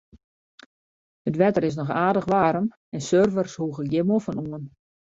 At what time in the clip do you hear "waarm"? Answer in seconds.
2.33-2.67